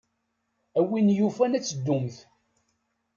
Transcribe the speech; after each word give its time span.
A 0.79 0.81
win 0.87 1.07
yufan 1.17 1.57
ad 1.57 1.63
teddumt. 1.63 2.17